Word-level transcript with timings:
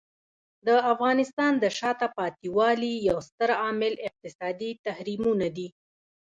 د 0.67 0.69
افغانستان 0.91 1.51
د 1.63 1.65
شاته 1.79 2.07
پاتې 2.17 2.47
والي 2.57 2.93
یو 3.09 3.17
ستر 3.27 3.49
عامل 3.61 3.93
اقتصادي 4.07 4.71
تحریمونه 4.85 5.47
دي. 5.57 5.67